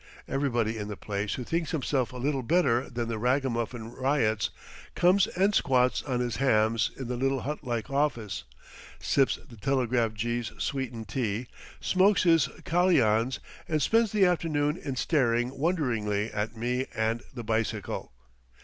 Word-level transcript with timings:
Everybody 0.27 0.79
in 0.79 0.87
the 0.87 0.97
place 0.97 1.35
who 1.35 1.43
thinks 1.43 1.69
himself 1.69 2.11
a 2.11 2.17
little 2.17 2.41
better 2.41 2.89
than 2.89 3.07
the 3.07 3.19
ragamuffin 3.19 3.91
ryots 3.91 4.49
comes 4.95 5.27
and 5.27 5.53
squats 5.53 6.01
on 6.01 6.21
his 6.21 6.37
hams 6.37 6.89
in 6.97 7.07
the 7.07 7.15
little 7.15 7.41
hut 7.41 7.63
like 7.63 7.91
office, 7.91 8.43
sips 8.97 9.37
the 9.47 9.57
telegraph 9.57 10.15
jee's 10.15 10.53
sweetened 10.57 11.07
tea, 11.07 11.45
smokes 11.79 12.23
his 12.23 12.47
kalians, 12.65 13.37
and 13.67 13.79
spends 13.79 14.11
the 14.11 14.25
afternoon 14.25 14.75
in 14.75 14.95
staring 14.95 15.55
wonderingly 15.55 16.33
at 16.33 16.57
me 16.57 16.87
and 16.95 17.21
the 17.35 17.43
bicycle. 17.43 18.11